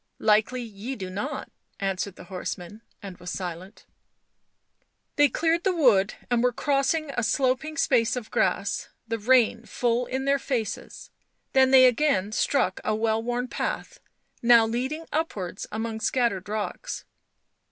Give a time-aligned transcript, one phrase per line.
[0.33, 3.85] "Likely ye do not," answered the horseman, and was silent.
[5.15, 10.07] They cleared the wood and were crossing a sloping space of grass, the rain full
[10.07, 11.11] in their faces;
[11.53, 13.99] then they again struck a well worn path,
[14.41, 17.05] now leading upwards among scattered rocks.